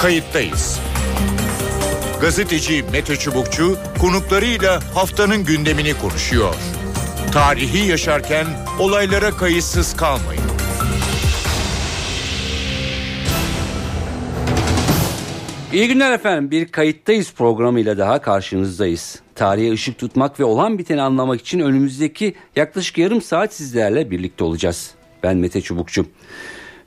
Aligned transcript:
Kayıttayız. 0.00 0.80
Gazeteci 2.20 2.84
Mete 2.92 3.16
Çubukçu 3.16 3.78
konuklarıyla 4.00 4.80
haftanın 4.94 5.44
gündemini 5.44 5.98
konuşuyor. 5.98 6.54
Tarihi 7.32 7.88
yaşarken 7.90 8.46
olaylara 8.78 9.30
kayıtsız 9.30 9.96
kalmayın. 9.96 10.42
İyi 15.72 15.88
günler 15.88 16.12
efendim. 16.12 16.50
Bir 16.50 16.68
kayıttayız 16.68 17.32
programıyla 17.34 17.98
daha 17.98 18.20
karşınızdayız. 18.20 19.20
Tarihe 19.34 19.72
ışık 19.72 19.98
tutmak 19.98 20.40
ve 20.40 20.44
olan 20.44 20.78
biteni 20.78 21.02
anlamak 21.02 21.40
için 21.40 21.60
önümüzdeki 21.60 22.34
yaklaşık 22.56 22.98
yarım 22.98 23.22
saat 23.22 23.54
sizlerle 23.54 24.10
birlikte 24.10 24.44
olacağız. 24.44 24.90
Ben 25.22 25.36
Mete 25.36 25.60
Çubukçu. 25.60 26.06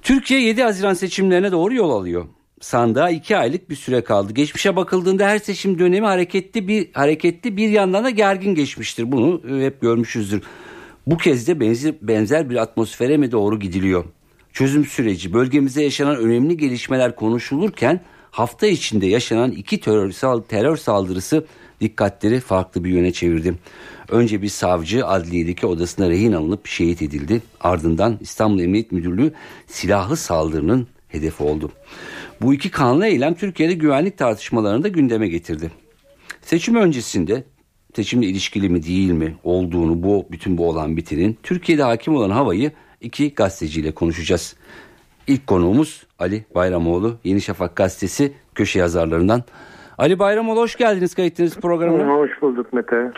Türkiye 0.02 0.42
7 0.42 0.64
Haziran 0.64 0.94
seçimlerine 0.94 1.52
doğru 1.52 1.74
yol 1.74 1.90
alıyor. 1.90 2.26
Sandığa 2.60 3.10
2 3.10 3.38
aylık 3.38 3.70
bir 3.70 3.76
süre 3.76 4.02
kaldı. 4.02 4.34
Geçmişe 4.34 4.76
bakıldığında 4.76 5.28
her 5.28 5.40
seçim 5.40 5.80
dönemi 5.80 6.06
hareketli 6.06 6.68
bir 6.68 6.90
hareketli 6.94 7.58
bir 7.58 7.70
yandan 7.70 8.04
da 8.04 8.10
gergin 8.10 8.56
geçmiştir. 8.56 9.12
Bunu 9.12 9.42
hep 9.62 9.82
görmüşüzdür. 9.82 10.44
Bu 11.08 11.18
kez 11.18 11.48
de 11.48 11.60
benzer, 11.60 11.94
benzer 12.02 12.50
bir 12.50 12.56
atmosfere 12.56 13.18
mi 13.18 13.32
doğru 13.32 13.60
gidiliyor? 13.60 14.06
Çözüm 14.54 14.86
süreci, 14.86 15.34
bölgemizde 15.34 15.84
yaşanan 15.84 16.16
önemli 16.16 16.58
gelişmeler 16.58 17.16
konuşulurken 17.16 18.02
hafta 18.32 18.68
içinde 18.68 19.06
yaşanan 19.06 19.52
iki 19.52 19.80
terör, 19.80 20.12
terör 20.42 20.78
saldırısı 20.78 21.46
dikkatleri 21.82 22.40
farklı 22.40 22.84
bir 22.84 22.90
yöne 22.90 23.12
çevirdi. 23.12 23.56
Önce 24.10 24.42
bir 24.42 24.50
savcı 24.50 25.06
adliyedeki 25.08 25.68
odasına 25.68 26.10
rehin 26.10 26.34
alınıp 26.34 26.68
şehit 26.68 27.02
edildi. 27.02 27.42
Ardından 27.60 28.18
İstanbul 28.22 28.60
Emniyet 28.60 28.92
Müdürlüğü 28.92 29.34
silahlı 29.68 30.18
saldırının 30.18 30.88
hedefi 31.10 31.44
oldu. 31.44 31.72
Bu 32.42 32.54
iki 32.54 32.72
kanlı 32.72 33.06
eylem 33.08 33.34
Türkiye'de 33.34 33.74
güvenlik 33.74 34.18
tartışmalarını 34.18 34.84
da 34.84 34.88
gündeme 34.88 35.28
getirdi. 35.28 35.72
Seçim 36.42 36.76
öncesinde 36.76 37.44
seçimle 37.96 38.26
ilişkili 38.26 38.70
mi 38.70 38.84
değil 38.84 39.12
mi 39.12 39.36
olduğunu 39.44 40.04
bu 40.04 40.28
bütün 40.32 40.58
bu 40.58 40.70
olan 40.70 40.98
bitenin 40.98 41.38
Türkiye'de 41.44 41.84
hakim 41.84 42.16
olan 42.16 42.30
havayı 42.30 42.72
iki 43.02 43.34
gazeteciyle 43.34 43.92
konuşacağız. 43.92 44.56
İlk 45.28 45.48
konuğumuz 45.48 46.08
Ali 46.20 46.46
Bayramoğlu 46.56 47.18
Yeni 47.24 47.42
Şafak 47.42 47.76
gazetesi 47.76 48.34
köşe 48.56 48.80
yazarlarından. 48.80 49.44
Ali 49.98 50.20
Bayramoğlu 50.20 50.60
hoş 50.60 50.76
geldiniz 50.76 51.16
kayıttınız 51.16 51.56
programına. 51.56 52.14
Hoş 52.14 52.42
bulduk 52.42 52.74
Mete. 52.74 53.12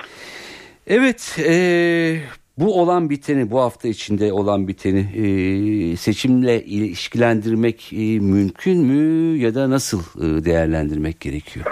Evet 0.88 1.40
e, 1.48 2.18
bu 2.58 2.82
olan 2.82 3.10
biteni 3.10 3.52
bu 3.52 3.60
hafta 3.60 3.88
içinde 3.88 4.34
olan 4.34 4.68
biteni 4.68 5.00
e, 5.00 5.96
seçimle 5.96 6.64
ilişkilendirmek 6.64 7.94
e, 7.94 8.20
mümkün 8.20 8.86
mü 8.86 9.38
ya 9.38 9.56
da 9.56 9.70
nasıl 9.70 10.00
e, 10.00 10.46
değerlendirmek 10.46 11.20
gerekiyor? 11.20 11.66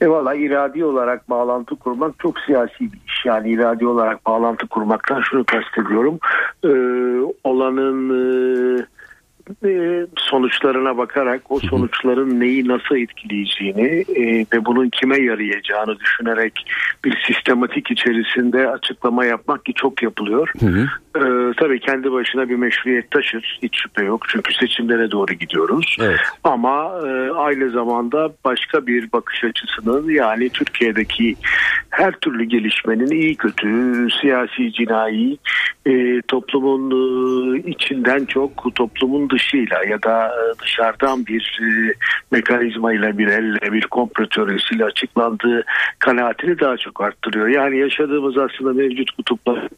E 0.00 0.08
valla 0.08 0.34
iradi 0.34 0.84
olarak 0.84 1.30
bağlantı 1.30 1.76
kurmak 1.76 2.18
çok 2.18 2.38
siyasi 2.40 2.80
bir 2.80 3.00
iş. 3.06 3.24
Yani 3.24 3.50
iradi 3.50 3.86
olarak 3.86 4.26
bağlantı 4.26 4.66
kurmaktan 4.66 5.22
şunu 5.30 5.44
kastediyorum. 5.44 6.18
Ee, 6.64 6.68
olanın 7.44 8.10
e, 8.10 8.86
e, 9.64 10.06
sonuçlarına 10.16 10.96
bakarak 10.96 11.50
o 11.50 11.60
sonuçların 11.60 12.40
neyi 12.40 12.68
nasıl 12.68 12.96
etkileyeceğini 12.96 14.04
e, 14.16 14.46
ve 14.52 14.64
bunun 14.64 14.90
kime 14.90 15.18
yarayacağını 15.18 15.98
düşünerek 15.98 16.66
bir 17.04 17.24
sistematik 17.26 17.90
içerisinde 17.90 18.68
açıklama 18.68 19.24
yapmak 19.24 19.64
ki 19.64 19.72
çok 19.74 20.02
yapılıyor. 20.02 20.52
Hı 20.60 20.66
hı. 20.66 20.86
Ee, 21.16 21.52
tabii 21.56 21.80
kendi 21.80 22.12
başına 22.12 22.48
bir 22.48 22.56
meşruiyet 22.56 23.10
taşır 23.10 23.58
hiç 23.62 23.82
şüphe 23.82 24.04
yok 24.04 24.22
çünkü 24.28 24.54
seçimlere 24.54 25.10
doğru 25.10 25.32
gidiyoruz. 25.32 25.96
Evet. 26.00 26.20
Ama 26.44 26.92
e, 27.06 27.30
aynı 27.30 27.70
zamanda 27.70 28.32
başka 28.44 28.86
bir 28.86 29.12
bakış 29.12 29.44
açısının 29.44 30.10
yani 30.10 30.48
Türkiye'deki 30.48 31.36
her 31.90 32.12
türlü 32.12 32.44
gelişmenin 32.44 33.10
iyi 33.10 33.36
kötü 33.36 33.68
siyasi 34.20 34.72
cinayi 34.72 35.38
e, 35.86 36.22
toplumun 36.28 36.90
e, 36.90 37.58
içinden 37.58 38.24
çok 38.24 38.74
toplumun 38.74 39.30
dışıyla 39.36 39.84
ya 39.84 40.02
da 40.02 40.26
e, 40.26 40.58
dışarıdan 40.62 41.26
bir 41.26 41.60
e, 41.62 41.94
mekanizmayla 42.30 43.18
bir 43.18 43.26
elle 43.26 43.72
bir 43.72 43.86
komplo 43.86 44.26
teorisiyle 44.26 44.84
açıklandığı 44.84 45.64
kanaatini 45.98 46.60
daha 46.60 46.76
çok 46.76 47.00
arttırıyor. 47.00 47.48
Yani 47.48 47.78
yaşadığımız 47.78 48.38
aslında 48.38 48.72
mevcut 48.72 49.10
kutuplar 49.10 49.68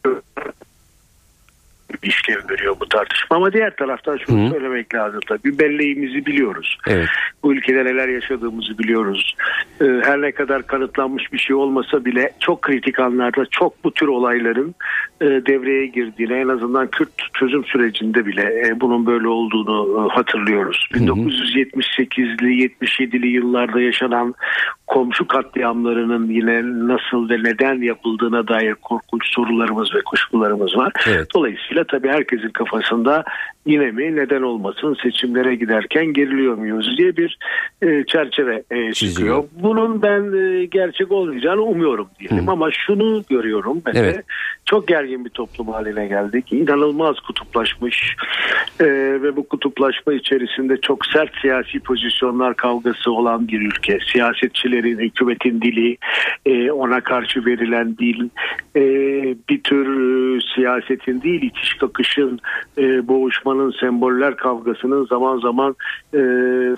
işlev 2.03 2.47
görüyor 2.49 2.76
bu 2.81 2.88
tartışma 2.88 3.37
ama 3.37 3.53
diğer 3.53 3.76
taraftan 3.76 4.16
şunu 4.16 4.47
Hı. 4.47 4.50
söylemek 4.50 4.94
lazım 4.94 5.21
tabii 5.28 5.59
belleğimizi 5.59 6.26
biliyoruz. 6.26 6.78
Evet. 6.87 7.09
Bu 7.43 7.53
ülkede 7.53 7.84
neler 7.84 8.09
yaşadığımızı 8.09 8.78
biliyoruz. 8.78 9.34
Ee, 9.81 9.84
her 9.84 10.22
ne 10.22 10.32
kadar 10.32 10.66
kanıtlanmış 10.66 11.32
bir 11.32 11.38
şey 11.38 11.56
olmasa 11.56 12.04
bile 12.04 12.32
çok 12.41 12.62
kritik 12.62 13.00
anlarda 13.00 13.47
çok 13.50 13.84
bu 13.84 13.91
tür 13.91 14.06
olayların 14.06 14.75
e, 15.21 15.25
devreye 15.25 15.87
girdiğini 15.87 16.32
en 16.32 16.48
azından 16.48 16.87
Kürt 16.87 17.10
çözüm 17.34 17.65
sürecinde 17.65 18.27
bile 18.27 18.43
e, 18.43 18.81
bunun 18.81 19.06
böyle 19.06 19.28
olduğunu 19.28 20.06
e, 20.06 20.15
hatırlıyoruz. 20.15 20.88
1978'li 20.94 22.66
77'li 22.66 23.27
yıllarda 23.27 23.81
yaşanan 23.81 24.34
komşu 24.87 25.27
katliamlarının 25.27 26.31
yine 26.31 26.62
nasıl 26.65 27.28
ve 27.28 27.43
neden 27.43 27.82
yapıldığına 27.82 28.48
dair 28.48 28.75
korkunç 28.75 29.22
sorularımız 29.27 29.94
ve 29.94 30.00
kuşkularımız 30.00 30.77
var. 30.77 30.93
Evet. 31.06 31.27
Dolayısıyla 31.34 31.78
tabii 31.84 32.09
herkesin 32.09 32.50
kafasında 32.50 33.25
yine 33.69 33.91
mi 33.91 34.17
neden 34.17 34.43
olmasın 34.43 34.97
seçimlere 35.03 35.55
giderken 35.55 36.12
geriliyor 36.12 36.55
muyuz 36.55 36.99
diye 36.99 37.17
bir 37.17 37.39
e, 37.83 38.05
çerçeve 38.05 38.62
e, 38.71 38.93
çıkıyor. 38.93 39.45
Bunun 39.62 40.03
ben 40.03 40.33
e, 40.33 40.65
gerçek 40.65 41.12
olmayacağını 41.12 41.62
umuyorum 41.62 42.09
diyelim 42.21 42.47
Hı. 42.47 42.51
ama 42.51 42.71
şunu 42.71 43.25
görüyorum 43.31 43.83
ben 43.87 43.93
evet. 43.95 44.25
çok 44.65 44.89
gergin 44.89 45.25
bir 45.25 45.31
toplum 45.31 45.69
haline 45.69 46.07
geldik. 46.07 46.53
İnanılmaz 46.53 47.21
kutuplaşmış 47.21 48.17
e, 48.81 48.87
ve 49.23 49.37
bu 49.37 49.49
kutuplaşma 49.49 50.12
içerisinde 50.12 50.77
çok 50.81 51.07
sert 51.07 51.41
siyasi 51.41 51.81
pozisyonlar 51.81 52.55
kavgası 52.55 53.12
olan 53.12 53.49
bir 53.49 53.61
ülke. 53.61 53.99
Siyasetçilerin, 54.12 54.99
hükümetin 54.99 55.61
dili, 55.61 55.97
e, 56.47 56.71
ona 56.71 57.01
karşı 57.01 57.47
verilen 57.47 57.97
dil, 57.99 58.28
e, 58.77 58.83
bir 59.49 59.62
tür 59.62 59.87
e, 59.89 60.41
siyasetin 60.55 61.23
değil 61.23 61.43
itiş 61.43 61.75
kakışın, 61.75 62.41
e, 62.78 63.09
boğuşmanın 63.09 63.58
kavganın, 63.59 63.73
semboller 63.81 64.37
kavgasının 64.37 65.07
zaman 65.07 65.39
zaman 65.39 65.77
e, 66.15 66.21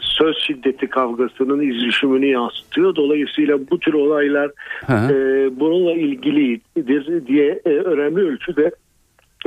söz 0.01 0.37
şiddeti 0.47 0.87
kavgasının 0.87 1.61
izlişimini 1.61 2.29
yansıtıyor. 2.29 2.97
Dolayısıyla 2.97 3.59
bu 3.71 3.79
tür 3.79 3.93
olaylar 3.93 4.51
e, 4.89 5.51
bununla 5.61 5.93
ilgilidir 5.93 7.27
diye 7.27 7.61
e, 7.65 7.71
önemli 7.71 8.21
ölçüde 8.21 8.71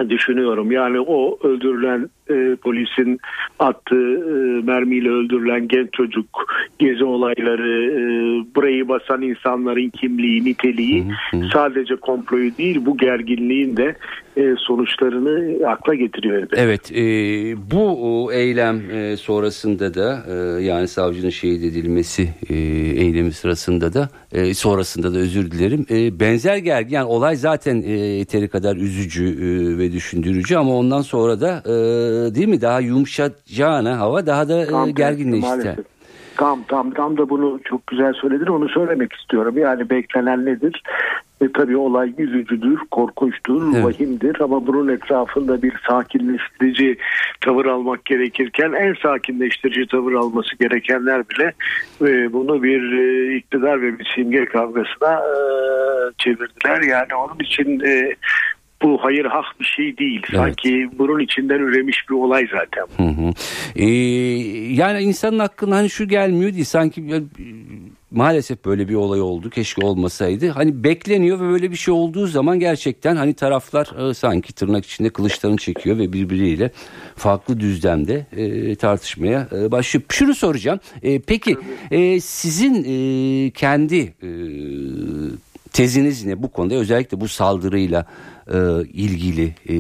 düşünüyorum. 0.10 0.72
Yani 0.72 1.00
o 1.00 1.40
öldürülen 1.48 2.10
e, 2.30 2.56
polisin 2.56 3.20
attığı 3.60 4.14
e, 4.14 4.62
mermiyle 4.64 5.10
öldürülen 5.10 5.68
genç 5.68 5.94
çocuk 5.94 6.26
gezi 6.80 7.04
olayları 7.04 7.92
e, 7.92 8.02
burayı 8.56 8.88
basan 8.88 9.22
insanların 9.22 9.90
kimliği 9.90 10.46
niteliği 10.46 11.06
hı 11.32 11.38
hı. 11.38 11.48
sadece 11.54 11.96
komployu 11.96 12.58
değil 12.58 12.86
bu 12.86 12.98
gerginliğin 12.98 13.78
de 13.78 13.96
sonuçlarını 14.58 15.68
akla 15.68 15.96
getiriyor. 15.96 16.38
Elbette. 16.38 16.62
Evet 16.62 16.92
e, 16.92 17.02
bu 17.72 18.34
eylem 18.34 18.82
e, 18.92 19.18
sonrasında 19.18 19.94
da 19.94 20.24
e, 20.30 20.64
yani 20.64 20.88
savcının 20.88 21.30
şehit 21.30 21.64
edilmesi 21.64 22.30
e, 22.50 22.56
eylemi 23.04 23.32
sırasında 23.32 23.94
da 23.94 24.10
e, 24.32 24.54
sonrasında 24.54 25.14
da 25.14 25.18
özür 25.18 25.52
dilerim 25.52 25.86
e, 25.90 26.20
benzer 26.20 26.58
gergin 26.58 26.96
yani 26.96 27.06
olay 27.06 27.36
zaten 27.36 27.82
e, 27.82 27.92
yeteri 27.92 28.48
kadar 28.48 28.76
üzücü 28.76 29.26
e, 29.26 29.78
ve 29.78 29.92
düşündürücü 29.92 30.56
ama 30.56 30.76
ondan 30.78 31.02
sonra 31.02 31.42
da 31.42 31.62
e, 31.66 31.74
değil 32.36 32.48
mi 32.48 32.62
daha 32.62 32.80
yumuşacağına 32.80 34.00
hava 34.00 34.26
daha 34.26 34.50
da 34.50 34.88
e, 34.88 34.92
gerginleşti. 34.92 35.76
Tam 36.38 36.64
tam 36.64 36.92
tam 36.92 37.18
da 37.18 37.30
bunu 37.30 37.60
çok 37.64 37.88
güzel 37.88 38.14
söyledin 38.14 38.46
onu 38.46 38.70
söylemek 38.70 39.14
istiyorum. 39.14 39.58
Yani 39.58 39.90
beklenen 39.90 40.46
nedir? 40.46 40.84
E, 41.44 41.52
tabii 41.52 41.78
olay 41.78 42.14
üzücüdür, 42.18 42.80
korkunçtur, 42.92 43.74
evet. 43.74 43.86
vahimdir 43.86 44.42
ama 44.42 44.68
bunun 44.68 44.88
etrafında 44.88 45.62
bir 45.62 45.74
sakinleştirici 45.88 46.98
tavır 47.42 47.66
almak 47.66 48.06
gerekirken 48.06 48.72
en 48.72 48.94
sakinleştirici 48.94 49.88
tavır 49.88 50.14
alması 50.14 50.56
gerekenler 50.60 51.24
bile 51.30 51.54
e, 52.02 52.34
bunu 52.34 52.64
bir 52.64 52.92
e, 52.92 53.36
iktidar 53.36 53.82
ve 53.82 54.00
bir 54.00 54.12
simge 54.16 54.46
kavgasına 54.46 55.14
e, 55.14 55.36
çevirdiler. 56.18 56.82
Yani 56.82 57.16
onun 57.16 57.40
için 57.40 57.80
e, 57.80 58.16
bu 58.84 58.98
hayır 59.02 59.26
hak 59.26 59.46
bir 59.60 59.66
şey 59.66 59.98
değil. 59.98 60.22
Evet. 60.30 60.36
Sanki 60.36 60.90
bunun 61.00 61.20
içinden 61.20 61.60
üremiş 61.60 62.10
bir 62.10 62.16
olay 62.16 62.48
zaten. 62.52 62.86
Hı 62.98 63.22
hı. 63.22 63.34
Ee, 63.76 63.86
yani 64.74 65.02
insanın 65.02 65.40
hakkında 65.40 65.76
hani 65.76 65.90
şu 65.90 66.08
gelmiyor 66.08 66.54
değil 66.54 66.66
sanki 66.66 67.24
maalesef 68.14 68.66
böyle 68.66 68.90
bir 68.90 68.96
olay 68.96 69.22
oldu. 69.22 69.50
Keşke 69.50 69.86
olmasaydı. 69.86 70.50
Hani 70.50 70.84
bekleniyor 70.84 71.40
ve 71.40 71.44
böyle 71.44 71.72
bir 71.72 71.76
şey 71.76 71.94
olduğu 71.94 72.28
zaman 72.28 72.60
gerçekten 72.60 73.16
hani 73.16 73.34
taraflar 73.34 74.10
e, 74.10 74.14
sanki 74.14 74.54
tırnak 74.54 74.86
içinde 74.86 75.10
kılıçlarını 75.10 75.58
çekiyor 75.58 75.98
ve 75.98 76.14
birbiriyle 76.14 76.72
farklı 77.16 77.60
düzlemde 77.60 78.26
e, 78.32 78.76
tartışmaya 78.76 79.48
e, 79.52 79.72
başlıyor. 79.72 80.04
Şunu 80.10 80.36
soracağım. 80.36 80.80
E, 81.04 81.20
peki 81.20 81.58
e, 81.92 82.20
sizin 82.20 82.84
e, 82.84 83.52
kendi 83.52 84.00
e, 84.24 84.30
teziniz 85.74 86.26
ne 86.26 86.44
bu 86.44 86.52
konuda 86.52 86.76
özellikle 86.76 87.22
bu 87.22 87.28
saldırıyla 87.28 88.06
e, 88.48 88.58
ilgili 88.94 89.56
e, 89.70 89.76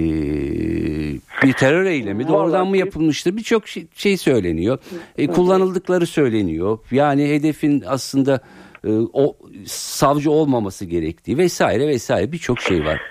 bir 1.43 1.53
terör 1.53 1.85
eylemi 1.85 2.27
doğrudan 2.27 2.67
mı 2.67 2.77
yapılmıştır? 2.77 3.37
Birçok 3.37 3.67
şey, 3.67 3.87
şey 3.95 4.17
söyleniyor. 4.17 4.77
E, 5.17 5.27
kullanıldıkları 5.27 6.07
söyleniyor. 6.07 6.79
Yani 6.91 7.29
hedefin 7.29 7.83
aslında 7.87 8.41
e, 8.83 8.89
o 9.13 9.37
savcı 9.65 10.31
olmaması 10.31 10.85
gerektiği 10.85 11.37
vesaire 11.37 11.87
vesaire 11.87 12.31
birçok 12.31 12.61
şey 12.61 12.85
var. 12.85 13.01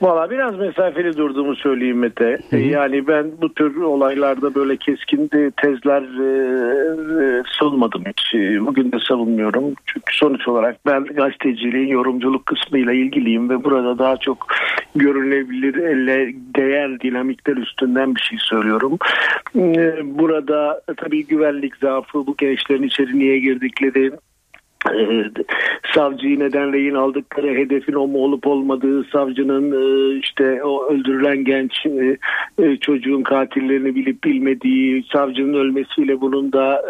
Valla 0.00 0.30
biraz 0.30 0.58
mesafeli 0.58 1.16
durduğumu 1.16 1.56
söyleyeyim 1.56 1.98
Mete. 1.98 2.38
Hı 2.50 2.56
hı. 2.56 2.60
Yani 2.60 3.06
ben 3.06 3.26
bu 3.42 3.54
tür 3.54 3.76
olaylarda 3.76 4.54
böyle 4.54 4.76
keskin 4.76 5.30
tezler 5.56 6.02
e, 6.02 6.30
e, 7.24 7.42
sunmadım 7.46 8.04
hiç. 8.06 8.34
Bugün 8.60 8.92
de 8.92 8.98
savunmuyorum. 9.08 9.74
Çünkü 9.86 10.16
sonuç 10.16 10.48
olarak 10.48 10.76
ben 10.86 11.04
gazeteciliğin 11.04 11.88
yorumculuk 11.88 12.46
kısmıyla 12.46 12.92
ilgiliyim 12.92 13.50
ve 13.50 13.64
burada 13.64 13.98
daha 13.98 14.16
çok 14.16 14.46
görünebilir, 14.94 15.74
elle 15.74 16.34
değer 16.56 17.00
dinamikler 17.00 17.56
üstünden 17.56 18.14
bir 18.14 18.20
şey 18.20 18.38
söylüyorum. 18.40 18.98
E, 19.56 20.00
burada 20.18 20.82
tabii 20.96 21.26
güvenlik 21.26 21.76
zaafı, 21.76 22.26
bu 22.26 22.34
gençlerin 22.38 22.82
içeri 22.82 23.18
niye 23.18 23.38
girdikleri, 23.38 24.10
ee, 24.88 25.30
savcıyı 25.94 26.38
neden 26.38 26.72
rehin 26.72 26.94
aldıkları 26.94 27.54
hedefin 27.54 27.92
o 27.92 28.06
mu 28.06 28.18
olup 28.18 28.46
olmadığı 28.46 29.04
savcının 29.04 29.72
e, 29.72 30.18
işte 30.18 30.64
o 30.64 30.86
öldürülen 30.86 31.44
genç 31.44 31.86
e, 31.86 32.16
e, 32.64 32.76
çocuğun 32.76 33.22
katillerini 33.22 33.94
bilip 33.94 34.24
bilmediği 34.24 35.04
savcının 35.12 35.54
ölmesiyle 35.54 36.20
bunun 36.20 36.52
da 36.52 36.82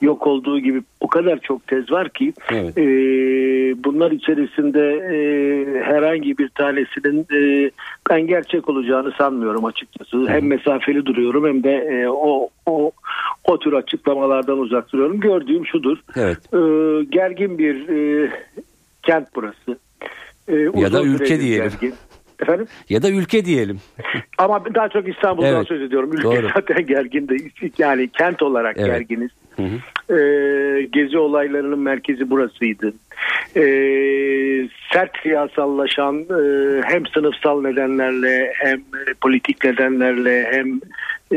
yok 0.00 0.26
olduğu 0.26 0.58
gibi 0.58 0.82
o 1.00 1.08
kadar 1.08 1.38
çok 1.38 1.66
tez 1.66 1.90
var 1.90 2.08
ki 2.08 2.32
evet. 2.52 2.76
bunlar 3.84 4.10
içerisinde 4.10 4.82
herhangi 5.84 6.38
bir 6.38 6.48
tanesinin 6.48 7.26
ben 8.10 8.26
gerçek 8.26 8.68
olacağını 8.68 9.12
sanmıyorum 9.18 9.64
açıkçası. 9.64 10.28
Hem 10.28 10.46
mesafeli 10.46 11.06
duruyorum 11.06 11.46
hem 11.46 11.62
de 11.62 12.06
o 12.10 12.48
o 12.66 12.92
o 13.44 13.58
tür 13.58 13.72
açıklamalardan 13.72 14.58
uzak 14.58 14.92
duruyorum. 14.92 15.20
Gördüğüm 15.20 15.66
şudur. 15.66 15.98
Evet. 16.16 16.38
E, 16.54 16.58
gergin 17.04 17.58
bir 17.58 17.88
e, 17.88 18.30
kent 19.02 19.28
burası. 19.34 19.78
E, 20.48 20.56
ya 20.56 20.92
da 20.92 21.02
ülke 21.02 21.40
diyelim. 21.40 21.72
Gergin. 21.80 21.94
Efendim? 22.42 22.66
Ya 22.88 23.02
da 23.02 23.10
ülke 23.10 23.44
diyelim. 23.44 23.80
Ama 24.38 24.74
daha 24.74 24.88
çok 24.88 25.08
İstanbul'dan 25.08 25.54
evet. 25.54 25.68
söz 25.68 25.82
ediyorum. 25.82 26.12
Ülke 26.12 26.22
Doğru. 26.22 26.48
zaten 26.54 26.86
gergin 26.86 27.28
de 27.28 27.36
yani 27.78 28.08
kent 28.08 28.42
olarak 28.42 28.76
evet. 28.78 28.86
gerginiz. 28.86 29.30
Hı 29.56 29.62
hı. 29.62 30.14
Ee, 30.16 30.82
gezi 30.92 31.18
olaylarının 31.18 31.78
merkezi 31.78 32.30
burasıydı. 32.30 32.92
Ee, 33.56 34.68
sert 34.92 35.10
siyasallaşan 35.22 36.16
e, 36.16 36.80
hem 36.84 37.06
sınıfsal 37.06 37.62
nedenlerle 37.62 38.52
hem 38.54 38.82
politik 39.20 39.64
nedenlerle 39.64 40.48
hem 40.52 40.80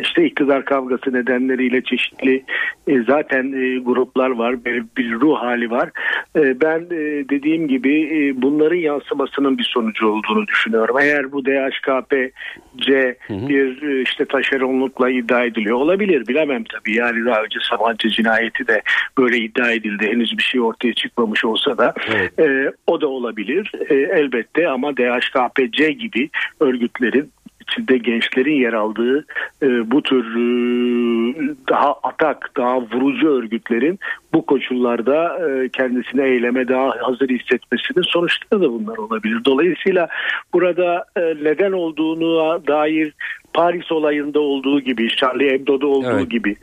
işte 0.01 0.25
iktidar 0.25 0.65
kavgası 0.65 1.13
nedenleriyle 1.13 1.81
çeşitli 1.81 2.43
e, 2.87 3.03
zaten 3.03 3.51
e, 3.51 3.79
gruplar 3.79 4.29
var, 4.29 4.65
bir, 4.65 4.83
bir 4.97 5.11
ruh 5.11 5.37
hali 5.37 5.71
var. 5.71 5.89
E, 6.35 6.61
ben 6.61 6.79
e, 6.79 7.29
dediğim 7.29 7.67
gibi 7.67 8.01
e, 8.01 8.41
bunların 8.41 8.75
yansımasının 8.75 9.57
bir 9.57 9.63
sonucu 9.73 10.07
olduğunu 10.07 10.47
düşünüyorum. 10.47 10.95
Eğer 11.01 11.31
bu 11.31 11.45
DHKPC 11.45 13.17
bir 13.29 13.81
e, 13.81 14.01
işte 14.01 14.25
taşeronlukla 14.25 15.09
iddia 15.09 15.43
ediliyor 15.43 15.77
olabilir 15.77 16.27
bilemem 16.27 16.63
tabii. 16.63 16.95
Yani 16.95 17.25
daha 17.25 17.41
önce 17.41 17.59
Sabancı 17.69 18.09
cinayeti 18.09 18.67
de 18.67 18.81
böyle 19.17 19.37
iddia 19.37 19.71
edildi. 19.71 20.07
Henüz 20.07 20.37
bir 20.37 20.43
şey 20.43 20.61
ortaya 20.61 20.93
çıkmamış 20.93 21.45
olsa 21.45 21.77
da 21.77 21.93
evet. 22.15 22.39
e, 22.39 22.71
o 22.87 23.01
da 23.01 23.07
olabilir 23.07 23.71
e, 23.89 23.95
elbette 23.95 24.67
ama 24.67 24.97
DHKPC 24.97 25.91
gibi 25.91 26.29
örgütlerin 26.59 27.31
içinde 27.71 27.97
gençlerin 27.97 28.55
yer 28.55 28.73
aldığı 28.73 29.25
e, 29.63 29.91
bu 29.91 30.01
tür 30.01 30.25
e, 30.25 31.55
daha 31.69 31.93
atak, 31.93 32.51
daha 32.57 32.81
vurucu 32.81 33.29
örgütlerin 33.29 33.99
bu 34.33 34.45
koşullarda 34.45 35.39
e, 35.49 35.69
kendisine 35.69 36.27
eyleme 36.27 36.67
daha 36.67 36.89
hazır 37.01 37.29
hissetmesinin 37.29 38.03
sonuçları 38.03 38.61
da 38.61 38.71
bunlar 38.71 38.97
olabilir. 38.97 39.41
Dolayısıyla 39.45 40.07
burada 40.53 41.05
e, 41.17 41.21
neden 41.21 41.71
olduğunu 41.71 42.61
dair 42.67 43.13
Paris 43.55 43.91
olayında 43.91 44.39
olduğu 44.39 44.79
gibi, 44.81 45.09
Charlie 45.15 45.51
Hebdo'da 45.51 45.87
olduğu 45.87 46.19
evet. 46.19 46.29
gibi 46.29 46.55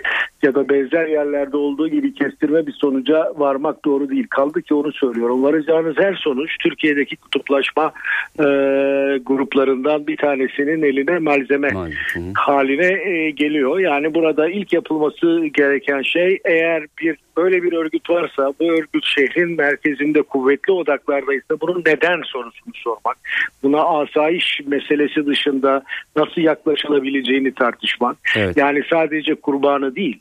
ya 0.43 0.55
da 0.55 0.69
benzer 0.69 1.07
yerlerde 1.07 1.57
olduğu 1.57 1.89
gibi 1.89 2.15
kestirme 2.15 2.67
bir 2.67 2.73
sonuca 2.73 3.33
varmak 3.37 3.85
doğru 3.85 4.09
değil. 4.09 4.27
Kaldı 4.31 4.63
ki 4.63 4.75
onu 4.75 4.93
söylüyorum. 4.93 5.43
Varacağınız 5.43 5.97
her 5.99 6.15
sonuç 6.15 6.51
Türkiye'deki 6.61 7.17
kutuplaşma 7.17 7.93
e, 8.39 8.45
gruplarından 9.27 10.07
bir 10.07 10.17
tanesinin 10.17 10.83
eline 10.83 11.19
malzeme 11.19 11.71
Maalesef. 11.71 12.23
haline 12.35 12.87
e, 12.87 13.31
geliyor. 13.31 13.79
Yani 13.79 14.15
burada 14.15 14.49
ilk 14.49 14.73
yapılması 14.73 15.47
gereken 15.47 16.03
şey 16.03 16.39
eğer 16.45 16.87
bir 17.01 17.17
böyle 17.37 17.63
bir 17.63 17.73
örgüt 17.73 18.11
varsa 18.11 18.53
bu 18.61 18.65
örgüt 18.65 19.05
şehrin 19.05 19.57
merkezinde 19.57 20.23
kuvvetli 20.23 20.73
odaklardaysa 20.73 21.61
bunun 21.61 21.83
neden 21.87 22.21
sorusunu 22.25 22.75
sormak. 22.75 23.17
Buna 23.63 23.81
asayiş 23.81 24.61
meselesi 24.67 25.27
dışında 25.27 25.83
nasıl 26.17 26.41
yaklaşılabileceğini 26.83 27.55
tartışmak. 27.55 28.17
Evet. 28.37 28.57
Yani 28.57 28.83
sadece 28.91 29.35
kurbanı 29.35 29.97
değil 29.97 30.21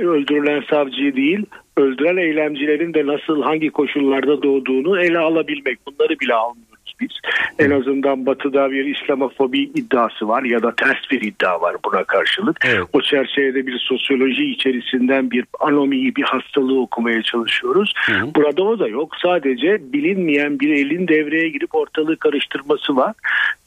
öldürülen 0.00 0.62
savcıyı 0.70 1.16
değil 1.16 1.46
öldüren 1.76 2.16
eylemcilerin 2.16 2.94
de 2.94 3.06
nasıl 3.06 3.42
hangi 3.42 3.70
koşullarda 3.70 4.42
doğduğunu 4.42 5.00
ele 5.00 5.18
alabilmek 5.18 5.78
bunları 5.86 6.20
bile 6.20 6.34
almıyor 6.34 6.71
biz. 7.00 7.10
En 7.58 7.70
azından 7.70 8.26
batıda 8.26 8.70
bir 8.70 8.96
İslamofobi 8.96 9.60
iddiası 9.62 10.28
var 10.28 10.42
ya 10.42 10.62
da 10.62 10.74
ters 10.74 11.10
bir 11.10 11.20
iddia 11.20 11.60
var 11.60 11.76
buna 11.84 12.04
karşılık. 12.04 12.56
Evet. 12.64 12.82
O 12.92 13.00
çerçevede 13.00 13.66
bir 13.66 13.78
sosyoloji 13.78 14.44
içerisinden 14.44 15.30
bir 15.30 15.44
anomiyi, 15.60 16.16
bir 16.16 16.22
hastalığı 16.22 16.80
okumaya 16.80 17.22
çalışıyoruz. 17.22 17.92
Hı 18.06 18.12
hı. 18.12 18.34
Burada 18.34 18.62
o 18.62 18.78
da 18.78 18.88
yok. 18.88 19.12
Sadece 19.22 19.92
bilinmeyen 19.92 20.60
bir 20.60 20.72
elin 20.72 21.08
devreye 21.08 21.48
girip 21.48 21.74
ortalığı 21.74 22.16
karıştırması 22.16 22.96
var. 22.96 23.14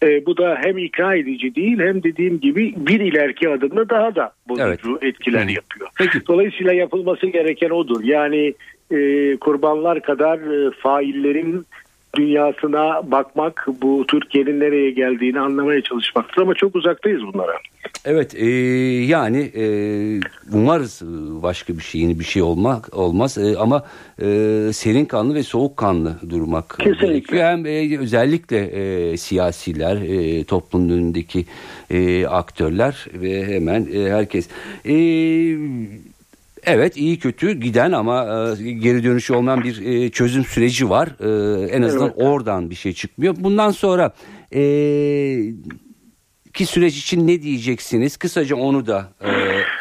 E, 0.03 0.25
bu 0.25 0.37
da 0.37 0.57
hem 0.63 0.77
ikna 0.77 1.15
edici 1.15 1.55
değil 1.55 1.79
hem 1.79 2.03
dediğim 2.03 2.39
gibi 2.39 2.73
bir 2.77 2.99
ileriki 2.99 3.49
adımda 3.49 3.89
daha 3.89 4.15
da 4.15 4.31
bozucu 4.49 4.99
evet. 5.01 5.03
etkiler 5.03 5.45
hı. 5.45 5.51
yapıyor. 5.51 5.89
Peki. 5.97 6.27
Dolayısıyla 6.27 6.73
yapılması 6.73 7.27
gereken 7.27 7.69
odur. 7.69 8.03
Yani 8.03 8.53
e, 8.91 9.37
kurbanlar 9.37 10.01
kadar 10.01 10.37
e, 10.37 10.71
faillerin 10.71 11.65
dünyasına 12.15 13.11
bakmak, 13.11 13.67
bu 13.81 14.05
Türkiye'nin 14.07 14.59
nereye 14.59 14.91
geldiğini 14.91 15.39
anlamaya 15.39 15.81
çalışmaktır 15.81 16.41
ama 16.41 16.53
çok 16.53 16.75
uzaktayız 16.75 17.21
bunlara. 17.33 17.57
Evet 18.05 18.35
e, 18.35 18.45
yani 19.05 19.51
e, 19.55 19.65
umarız 20.53 21.01
başka 21.43 21.77
bir 21.77 21.83
şey 21.83 22.01
yeni 22.01 22.19
bir 22.19 22.23
şey 22.23 22.41
olmak 22.41 22.97
olmaz 22.97 23.37
e, 23.37 23.57
ama 23.57 23.83
e, 24.21 24.25
serin 24.73 25.05
kanlı 25.05 25.35
ve 25.35 25.43
soğuk 25.43 25.77
kanlı 25.77 26.15
durmak 26.29 26.69
Kesinlikle. 26.69 27.07
gerekiyor. 27.07 27.43
Hem 27.43 27.65
e, 27.65 27.99
özellikle 27.99 28.57
e, 28.57 29.17
siyasiler, 29.17 29.95
e, 29.95 30.43
toplumun 30.43 30.89
önündeki 30.89 31.45
e, 31.91 32.27
aktörler 32.27 33.05
ve 33.13 33.45
hemen 33.47 33.87
e, 33.93 34.09
herkes. 34.09 34.49
E, 34.85 34.93
Evet 36.65 36.97
iyi 36.97 37.19
kötü 37.19 37.51
giden 37.51 37.91
ama 37.91 38.23
e, 38.23 38.71
geri 38.71 39.03
dönüşü 39.03 39.33
olmayan 39.33 39.63
bir 39.63 39.85
e, 39.85 40.09
çözüm 40.09 40.43
süreci 40.43 40.89
var. 40.89 41.07
E, 41.19 41.61
en 41.65 41.81
azından 41.81 42.13
evet. 42.17 42.27
oradan 42.27 42.69
bir 42.69 42.75
şey 42.75 42.93
çıkmıyor. 42.93 43.35
Bundan 43.39 43.71
sonra 43.71 44.13
e, 44.53 44.61
ki 46.55 46.65
süreç 46.65 46.97
için 46.97 47.27
ne 47.27 47.41
diyeceksiniz? 47.41 48.17
Kısaca 48.17 48.55
onu 48.55 48.87
da 48.87 49.09
e, 49.21 49.29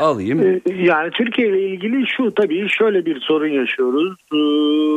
alayım. 0.03 0.41
E, 0.41 0.61
yani 0.75 1.11
Türkiye 1.11 1.49
ile 1.49 1.69
ilgili 1.69 2.07
şu 2.07 2.35
tabii 2.35 2.69
şöyle 2.69 3.07
bir 3.07 3.21
sorun 3.21 3.49
yaşıyoruz. 3.49 4.12
E, 4.33 4.38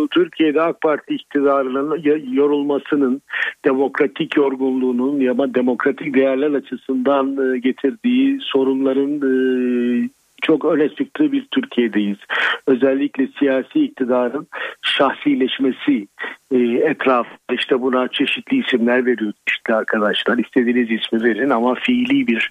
Türkiye'de 0.07 0.61
AK 0.61 0.81
Parti 0.81 1.13
iktidarının 1.13 2.01
yorulmasının, 2.33 3.21
demokratik 3.65 4.37
yorgunluğunun 4.37 5.19
ya 5.19 5.37
da 5.37 5.53
demokratik 5.53 6.13
değerler 6.13 6.51
açısından 6.51 7.61
getirdiği 7.61 8.39
sorunların 8.41 9.21
çok 10.41 10.65
öne 10.65 10.89
çıktığı 10.89 11.31
bir 11.31 11.47
Türkiye'deyiz. 11.51 12.17
Özellikle 12.67 13.27
siyasi 13.39 13.79
iktidarın 13.79 14.47
şahsileşmesi 14.81 16.07
e, 16.51 16.57
etraf 16.89 17.27
işte 17.51 17.81
buna 17.81 18.07
çeşitli 18.07 18.57
isimler 18.65 19.05
veriyor 19.05 19.33
işte 19.47 19.75
arkadaşlar 19.75 20.37
istediğiniz 20.37 20.91
ismi 20.91 21.23
verin 21.23 21.49
ama 21.49 21.75
fiili 21.75 22.27
bir 22.27 22.49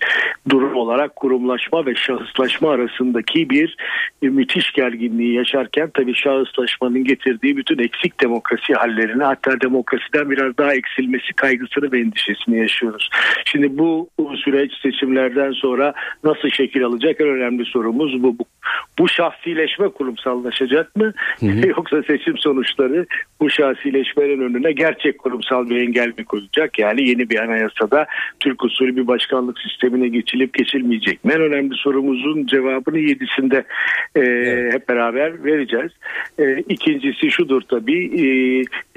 durum 0.48 0.76
olarak 0.76 1.16
kurumlaşma 1.16 1.86
ve 1.86 1.94
şahıslaşma 1.94 2.70
arasındaki 2.70 3.50
bir 3.50 3.76
e, 4.22 4.28
müthiş 4.28 4.72
gerginliği 4.72 5.34
yaşarken 5.34 5.90
tabii 5.94 6.14
şahıslaşmanın 6.14 7.04
getirdiği 7.04 7.56
bütün 7.56 7.78
eksik 7.78 8.20
demokrasi 8.20 8.74
hallerini 8.74 9.24
hatta 9.24 9.60
demokrasiden 9.60 10.30
biraz 10.30 10.58
daha 10.58 10.74
eksilmesi 10.74 11.32
kaygısını 11.32 11.92
ve 11.92 12.00
endişesini 12.00 12.58
yaşıyoruz. 12.58 13.10
Şimdi 13.44 13.78
bu, 13.78 14.08
bu 14.18 14.36
süreç 14.36 14.72
seçimlerden 14.82 15.52
sonra 15.52 15.94
nasıl 16.24 16.48
şekil 16.48 16.84
alacak 16.84 17.20
en 17.20 17.28
önemli 17.28 17.64
sorumuz 17.64 18.22
bu. 18.22 18.38
Bu, 18.38 18.44
bu 18.98 19.08
şahsileşme 19.08 19.88
kurumsallaşacak 19.88 20.96
mı 20.96 21.12
hı 21.40 21.46
hı. 21.46 21.68
yoksa 21.76 22.02
seçim 22.02 22.38
sonuçları 22.38 23.06
bu 23.40 23.50
şahsileşmenin 23.50 24.40
önüne 24.40 24.72
gerçek 24.72 25.18
kurumsal 25.18 25.70
bir 25.70 25.76
engel 25.76 26.12
mi 26.18 26.24
koyacak? 26.24 26.78
Yani 26.78 27.08
yeni 27.08 27.30
bir 27.30 27.38
anayasada 27.38 28.06
Türk 28.40 28.64
usulü 28.64 28.96
bir 28.96 29.06
başkanlık 29.06 29.58
sistemine 29.58 30.08
geçilip 30.08 30.54
geçilmeyecek 30.54 31.24
mi? 31.24 31.32
En 31.32 31.40
önemli 31.40 31.74
sorumuzun 31.74 32.46
cevabını 32.46 32.98
yedisinde 32.98 33.64
e, 34.14 34.20
evet. 34.20 34.74
hep 34.74 34.88
beraber 34.88 35.44
vereceğiz. 35.44 35.92
E, 36.38 36.58
ikincisi 36.58 37.30
şudur 37.30 37.62
tabii 37.62 38.04
e, 38.04 38.26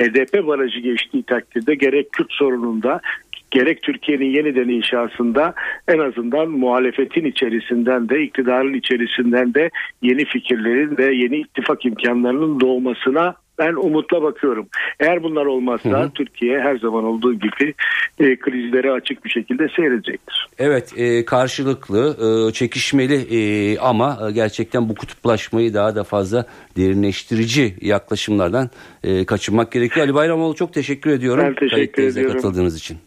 HDP 0.04 0.48
barajı 0.48 0.80
geçtiği 0.80 1.24
takdirde 1.24 1.76
gerek 1.76 2.12
Kürt 2.12 2.32
sorununda 2.32 3.02
gerek 3.52 3.82
Türkiye'nin 3.82 4.26
yeniden 4.26 4.70
inşasında 4.70 5.54
en 5.88 6.00
azından 6.00 6.50
muhalefetin 6.50 7.26
içerisinden 7.26 8.10
de 8.10 8.24
iktidarın 8.24 8.74
içerisinden 8.74 9.54
de 9.54 9.70
yeni 10.02 10.26
fikirlerin 10.26 10.98
ve 10.98 11.16
yeni 11.16 11.38
ittifak 11.38 11.86
imkanlarının 11.86 12.60
doğmasına 12.60 13.36
ben 13.60 13.74
umutla 13.74 14.22
bakıyorum. 14.22 14.68
Eğer 15.00 15.24
bunlar 15.24 15.46
olmazsa 15.46 15.90
hı 15.90 16.04
hı. 16.04 16.12
Türkiye 16.16 16.60
her 16.60 16.78
zaman 16.78 17.04
olduğu 17.04 17.34
gibi 17.34 17.74
e, 18.20 18.36
krizlere 18.36 18.92
açık 18.92 19.26
bir 19.26 19.30
şekilde 19.30 19.68
seyredecektir. 19.76 20.48
Evet 20.60 20.94
e, 20.98 21.26
karşılıklı 21.26 22.18
e, 22.50 22.54
çekişmeli 22.54 23.16
e, 23.16 23.78
ama 23.80 24.20
e, 24.28 24.32
gerçekten 24.32 24.90
bu 24.90 24.96
kutuplaşmayı 24.96 25.74
daha 25.74 25.96
da 25.96 26.04
fazla 26.04 26.46
derinleştirici 26.78 27.76
yaklaşımlardan 27.82 28.70
e, 29.04 29.26
kaçınmak 29.26 29.72
gerekiyor. 29.72 30.06
Ali 30.06 30.16
Bayramoğlu 30.16 30.56
çok 30.56 30.74
teşekkür 30.74 31.10
ediyorum. 31.10 31.44
Ben 31.48 31.56
teşekkür 31.56 32.04
ediyorum. 32.04 32.34
katıldığınız 32.34 32.78
için. 32.78 32.98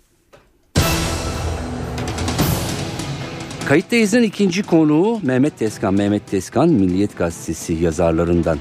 Kayıttayız'ın 3.72 4.22
ikinci 4.22 4.62
konuğu 4.62 5.20
Mehmet 5.22 5.58
Teskan. 5.58 5.94
Mehmet 5.94 6.26
Teskan 6.26 6.68
Milliyet 6.68 7.18
Gazetesi 7.18 7.72
yazarlarından. 7.72 8.58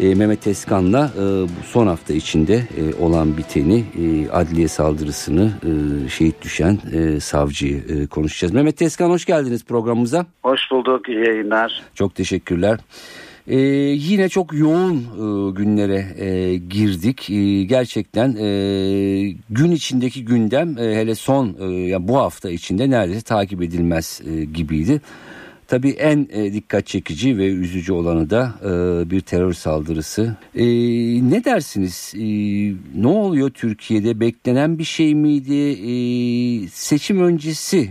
E, 0.00 0.14
Mehmet 0.14 0.42
Teskan'la 0.42 1.04
e, 1.04 1.24
son 1.64 1.86
hafta 1.86 2.12
içinde 2.12 2.54
e, 2.54 3.02
olan 3.04 3.36
biteni 3.36 3.84
e, 3.98 4.30
adliye 4.30 4.68
saldırısını 4.68 5.52
e, 5.62 6.08
şehit 6.08 6.42
düşen 6.42 6.78
e, 6.92 7.20
savcıyı 7.20 7.84
e, 7.88 8.06
konuşacağız. 8.06 8.54
Mehmet 8.54 8.76
Teskan 8.76 9.10
hoş 9.10 9.24
geldiniz 9.24 9.64
programımıza. 9.64 10.26
Hoş 10.42 10.60
bulduk 10.70 11.08
iyi 11.08 11.26
yayınlar. 11.26 11.82
Çok 11.94 12.14
teşekkürler. 12.14 12.78
Ee, 13.46 13.58
yine 13.98 14.28
çok 14.28 14.54
yoğun 14.54 14.96
e, 14.96 15.52
günlere 15.52 16.06
e, 16.18 16.56
girdik. 16.56 17.30
E, 17.30 17.62
gerçekten 17.62 18.36
e, 18.36 19.34
gün 19.50 19.70
içindeki 19.70 20.24
gündem 20.24 20.78
e, 20.78 20.96
hele 20.96 21.14
son 21.14 21.56
e, 21.60 21.64
yani 21.64 22.08
bu 22.08 22.16
hafta 22.16 22.50
içinde 22.50 22.90
neredeyse 22.90 23.22
takip 23.22 23.62
edilmez 23.62 24.20
e, 24.26 24.44
gibiydi. 24.44 25.00
Tabii 25.68 25.90
en 25.90 26.28
e, 26.32 26.52
dikkat 26.52 26.86
çekici 26.86 27.38
ve 27.38 27.46
üzücü 27.46 27.92
olanı 27.92 28.30
da 28.30 28.54
e, 28.60 29.10
bir 29.10 29.20
terör 29.20 29.52
saldırısı. 29.52 30.36
E, 30.54 30.64
ne 31.30 31.44
dersiniz? 31.44 32.12
Ne 32.94 33.06
oluyor 33.06 33.50
Türkiye'de? 33.50 34.20
Beklenen 34.20 34.78
bir 34.78 34.84
şey 34.84 35.14
miydi? 35.14 36.68
Seçim 36.72 37.22
öncesi 37.22 37.90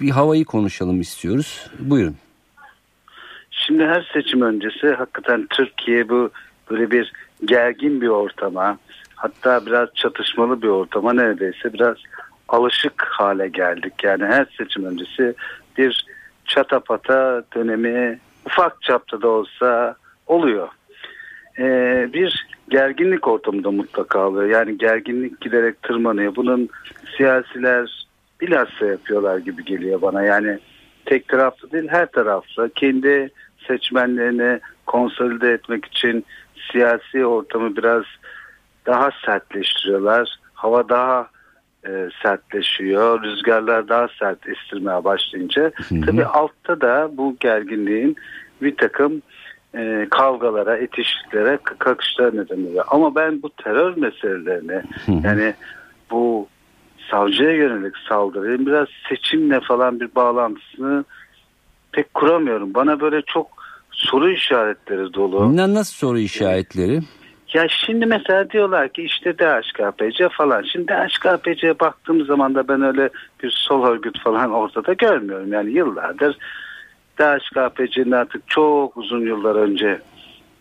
bir 0.00 0.10
havayı 0.10 0.44
konuşalım 0.44 1.00
istiyoruz. 1.00 1.66
Buyurun. 1.80 2.16
Şimdi 3.66 3.86
her 3.86 4.10
seçim 4.12 4.42
öncesi 4.42 4.88
hakikaten 4.88 5.46
Türkiye 5.50 6.08
bu 6.08 6.30
böyle 6.70 6.90
bir 6.90 7.12
gergin 7.44 8.00
bir 8.00 8.08
ortama 8.08 8.78
hatta 9.14 9.66
biraz 9.66 9.88
çatışmalı 9.94 10.62
bir 10.62 10.68
ortama 10.68 11.12
neredeyse 11.12 11.72
biraz 11.72 11.96
alışık 12.48 13.02
hale 13.02 13.48
geldik. 13.48 13.92
Yani 14.02 14.24
her 14.24 14.46
seçim 14.58 14.84
öncesi 14.84 15.34
bir 15.78 16.06
çatapata 16.44 17.44
dönemi 17.54 18.18
ufak 18.46 18.82
çapta 18.82 19.22
da 19.22 19.28
olsa 19.28 19.96
oluyor. 20.26 20.68
Ee, 21.58 22.08
bir 22.12 22.46
gerginlik 22.68 23.28
ortamında 23.28 23.70
mutlaka 23.70 24.28
oluyor. 24.28 24.50
Yani 24.50 24.78
gerginlik 24.78 25.40
giderek 25.40 25.82
tırmanıyor. 25.82 26.36
Bunun 26.36 26.68
siyasiler 27.16 28.06
bilhassa 28.40 28.86
yapıyorlar 28.86 29.38
gibi 29.38 29.64
geliyor 29.64 30.02
bana. 30.02 30.22
Yani 30.22 30.58
tek 31.06 31.28
taraflı 31.28 31.72
değil 31.72 31.88
her 31.88 32.06
taraflı. 32.06 32.70
Kendi 32.74 33.30
seçmenlerini 33.66 34.60
konsolide 34.86 35.52
etmek 35.52 35.84
için 35.84 36.24
siyasi 36.72 37.26
ortamı 37.26 37.76
biraz 37.76 38.04
daha 38.86 39.10
sertleştiriyorlar. 39.26 40.38
Hava 40.54 40.88
daha 40.88 41.28
e, 41.86 42.08
sertleşiyor. 42.22 43.22
Rüzgarlar 43.22 43.88
daha 43.88 44.08
sert 44.18 44.48
estirmeye 44.48 45.04
başlayınca 45.04 45.72
tabi 46.06 46.24
altta 46.24 46.80
da 46.80 47.10
bu 47.12 47.36
gerginliğin 47.40 48.16
bir 48.62 48.76
takım 48.76 49.22
e, 49.74 50.06
kavgalara, 50.10 50.76
etişliklere, 50.76 51.58
kakışlara 51.78 52.30
neden 52.30 52.66
oluyor. 52.66 52.84
Ama 52.88 53.14
ben 53.14 53.42
bu 53.42 53.50
terör 53.50 53.96
meselelerini 53.96 54.82
yani 55.24 55.54
bu 56.10 56.48
savcıya 57.10 57.52
yönelik 57.52 57.96
saldırının 58.08 58.66
biraz 58.66 58.88
seçimle 59.08 59.60
falan 59.60 60.00
bir 60.00 60.14
bağlantısını 60.14 61.04
pek 61.94 62.14
kuramıyorum. 62.14 62.74
Bana 62.74 63.00
böyle 63.00 63.22
çok 63.22 63.46
soru 63.90 64.30
işaretleri 64.30 65.14
dolu. 65.14 65.56
Nasıl 65.56 65.94
soru 65.94 66.18
işaretleri? 66.18 67.00
Ya 67.54 67.66
şimdi 67.68 68.06
mesela 68.06 68.50
diyorlar 68.50 68.88
ki 68.88 69.02
işte 69.02 69.38
DHKPC 69.38 70.28
falan. 70.28 70.62
Şimdi 70.62 70.88
DHKPC'ye 70.88 71.80
baktığım 71.80 72.24
zaman 72.24 72.54
da 72.54 72.68
ben 72.68 72.82
öyle 72.82 73.08
bir 73.42 73.50
sol 73.50 73.86
örgüt 73.86 74.20
falan 74.20 74.50
ortada 74.50 74.92
görmüyorum. 74.92 75.52
Yani 75.52 75.70
yıllardır 75.70 76.38
DHKPC'nin 77.18 78.10
artık 78.10 78.48
çok 78.48 78.96
uzun 78.96 79.20
yıllar 79.20 79.54
önce 79.54 80.00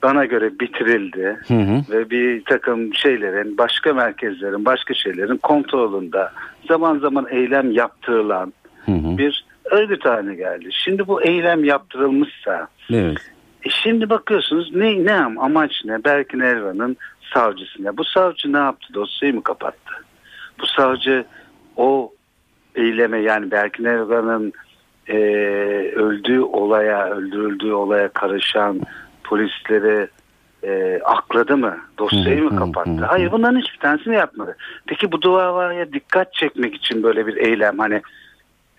bana 0.04 0.26
göre 0.26 0.60
bitirildi 0.60 1.38
hı 1.48 1.54
hı. 1.54 1.82
ve 1.90 2.10
bir 2.10 2.44
takım 2.46 2.94
şeylerin 2.94 3.58
başka 3.58 3.94
merkezlerin 3.94 4.66
başka 4.66 4.94
şeylerin 4.94 5.38
kontrolünde 5.38 6.28
zaman 6.68 7.00
zaman 7.00 7.28
eylem 7.30 7.72
yaptırılan 7.72 8.54
hı 8.86 8.92
hı. 8.92 9.18
bir 9.18 9.46
örgüt 9.66 10.06
haline 10.06 10.36
geldi. 10.36 10.70
Şimdi 10.72 11.08
bu 11.08 11.24
eylem 11.24 11.64
yaptırılmışsa 11.64 12.68
evet. 12.92 13.18
E 13.66 13.70
şimdi 13.70 14.10
bakıyorsunuz 14.10 14.76
ne 14.76 15.06
ne 15.06 15.14
amaç 15.16 15.72
ne? 15.86 16.04
Berkin 16.04 16.40
Elvan'ın 16.40 16.98
savcısına. 17.34 17.98
Bu 17.98 18.04
savcı 18.04 18.54
ne 18.54 18.58
yaptı? 18.58 18.94
Dosyayı 18.94 19.36
mı 19.36 19.44
kapattı? 19.44 19.94
Bu 20.60 20.68
savcı 20.68 21.26
o 21.78 22.14
eyleme 22.76 23.20
yani 23.20 23.52
Berkin 23.52 23.86
Elvan'ın 23.86 24.54
e, 25.08 25.18
öldüğü 25.96 26.40
olaya, 26.40 27.10
öldürüldüğü 27.10 27.74
olaya 27.74 28.08
karışan 28.08 28.82
polisleri 29.24 30.08
e, 30.64 31.00
akladı 31.06 31.58
mı? 31.58 31.78
Dosyayı 31.98 32.44
mı 32.44 32.60
kapattı? 32.60 33.06
Hayır 33.06 33.32
bunların 33.32 33.60
hiçbir 33.60 33.80
tanesini 33.80 34.16
yapmadı. 34.16 34.58
Peki 34.86 35.12
bu 35.12 35.24
davaya 35.24 35.94
dikkat 35.94 36.34
çekmek 36.34 36.76
için 36.76 37.04
böyle 37.04 37.28
bir 37.28 37.38
eylem 37.38 37.80
hani 37.80 38.02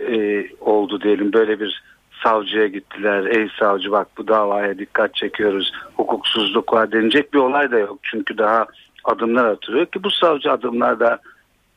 e, 0.00 0.46
oldu 0.60 1.00
diyelim 1.00 1.32
böyle 1.32 1.60
bir 1.60 1.82
savcıya 2.22 2.66
gittiler. 2.66 3.24
Ey 3.24 3.48
savcı 3.58 3.90
bak 3.90 4.08
bu 4.18 4.28
davaya 4.28 4.78
dikkat 4.78 5.14
çekiyoruz. 5.14 5.72
Hukuksuzluk 5.96 6.72
var 6.72 6.92
denecek 6.92 7.34
bir 7.34 7.38
olay 7.38 7.70
da 7.70 7.78
yok. 7.78 7.98
Çünkü 8.02 8.38
daha 8.38 8.66
adımlar 9.04 9.44
atıyor 9.44 9.86
ki 9.86 10.04
bu 10.04 10.10
savcı 10.10 10.52
adımlar 10.52 11.00
da 11.00 11.18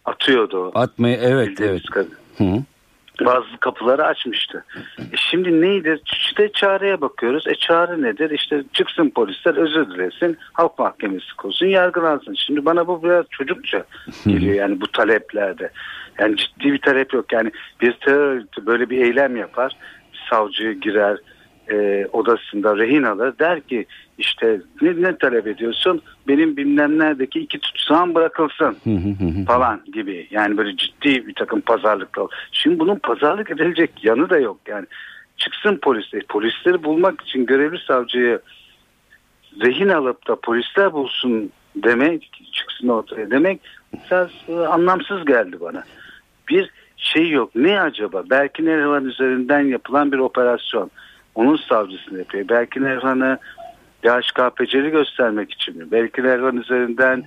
atıyordu. 0.05 0.71
Atmayı 0.75 1.17
evet 1.21 1.61
evet. 1.61 1.83
Hı 2.37 2.43
-hı. 2.43 2.61
Bazı 3.25 3.57
kapıları 3.59 4.05
açmıştı. 4.05 4.63
E 4.99 5.17
şimdi 5.17 5.61
neydi? 5.61 6.01
İşte 6.13 6.51
çareye 6.51 7.01
bakıyoruz. 7.01 7.47
E 7.47 7.55
çare 7.55 8.01
nedir? 8.01 8.29
İşte 8.29 8.63
çıksın 8.73 9.09
polisler 9.09 9.55
özür 9.55 9.89
dilesin. 9.89 10.37
Halk 10.53 10.79
mahkemesi 10.79 11.35
kursun 11.37 11.65
yargılansın. 11.65 12.33
Şimdi 12.33 12.65
bana 12.65 12.87
bu 12.87 13.03
biraz 13.03 13.25
çocukça 13.29 13.83
geliyor 14.25 14.55
yani 14.55 14.81
bu 14.81 14.87
taleplerde. 14.87 15.69
Yani 16.19 16.37
ciddi 16.37 16.73
bir 16.73 16.81
talep 16.81 17.13
yok. 17.13 17.33
Yani 17.33 17.51
bir 17.81 17.91
terör 17.91 18.43
böyle 18.65 18.89
bir 18.89 19.01
eylem 19.01 19.35
yapar 19.35 19.77
savcı 20.29 20.71
girer 20.71 21.17
e, 21.71 22.07
odasında 22.13 22.77
rehin 22.77 23.03
alır 23.03 23.33
der 23.39 23.61
ki 23.61 23.85
işte 24.17 24.61
ne, 24.81 25.01
ne 25.01 25.17
talep 25.17 25.47
ediyorsun 25.47 26.01
benim 26.27 26.57
bilmem 26.57 26.99
neredeki 26.99 27.39
iki 27.39 27.59
tutsağım 27.59 28.15
bırakılsın 28.15 28.77
falan 29.47 29.81
gibi 29.93 30.27
yani 30.31 30.57
böyle 30.57 30.77
ciddi 30.77 31.27
bir 31.27 31.33
takım 31.33 31.61
pazarlıklar. 31.61 32.27
Şimdi 32.51 32.79
bunun 32.79 32.95
pazarlık 32.95 33.51
edilecek 33.51 33.91
yanı 34.03 34.29
da 34.29 34.39
yok 34.39 34.57
yani 34.67 34.85
çıksın 35.37 35.79
polisler 35.81 36.23
polisleri 36.23 36.83
bulmak 36.83 37.21
için 37.21 37.45
görevli 37.45 37.79
savcıyı 37.87 38.39
rehin 39.61 39.89
alıp 39.89 40.27
da 40.27 40.35
polisler 40.35 40.93
bulsun 40.93 41.51
demek 41.75 42.31
çıksın 42.51 42.87
ortaya 42.87 43.31
demek 43.31 43.61
biraz 43.93 44.29
e, 44.47 44.53
anlamsız 44.53 45.25
geldi 45.25 45.57
bana. 45.61 45.83
Bir 46.49 46.71
şey 46.97 47.29
yok. 47.29 47.51
Ne 47.55 47.81
acaba? 47.81 48.23
Belki 48.29 48.63
Erhan 48.63 49.05
üzerinden 49.05 49.59
yapılan 49.59 50.11
bir 50.11 50.17
operasyon. 50.17 50.91
Onun 51.37 51.57
savcısını 51.57 52.19
yapıyor. 52.19 52.45
Belki 52.49 52.79
Erhan'ı 52.79 53.37
DHKPC'li 54.03 54.89
göstermek 54.89 55.51
için 55.51 55.77
mi? 55.77 55.91
Belki 55.91 56.21
Erhan 56.21 56.57
üzerinden 56.57 57.23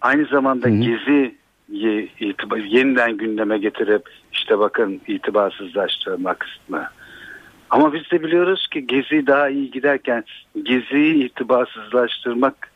aynı 0.00 0.24
zamanda 0.24 0.68
Hı-hı. 0.68 0.76
gezi 0.76 1.34
itibar, 2.20 2.58
yeniden 2.58 3.16
gündeme 3.16 3.58
getirip 3.58 4.02
işte 4.32 4.58
bakın 4.58 5.00
itibarsızlaştırmak 5.06 6.46
mı? 6.68 6.84
Ama 7.70 7.92
biz 7.92 8.10
de 8.10 8.22
biliyoruz 8.22 8.66
ki 8.72 8.86
Gezi 8.86 9.26
daha 9.26 9.48
iyi 9.48 9.70
giderken 9.70 10.24
Gezi'yi 10.62 11.24
itibarsızlaştırmak 11.24 12.70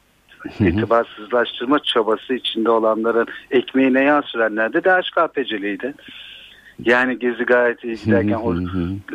itibarsızlaştırma 0.60 1.78
çabası 1.78 2.34
içinde 2.34 2.70
olanların 2.70 3.26
ekmeğine 3.50 4.04
yağ 4.04 4.22
sürenler 4.22 4.72
de 4.72 4.84
DHKPC'liydi. 4.84 5.94
Yani 6.84 7.18
Gezi 7.18 7.44
gayet 7.44 7.84
iyi 7.84 7.96
giderken 7.96 8.34
o, 8.34 8.54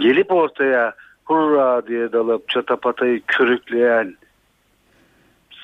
gelip 0.01 0.31
ortaya 0.31 0.93
hurra 1.25 1.87
diye 1.87 2.11
dalıp 2.11 2.49
çatapatayı 2.49 3.21
körükleyen 3.27 4.15